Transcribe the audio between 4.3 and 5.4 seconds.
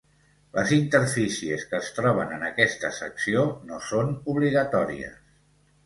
obligatòries.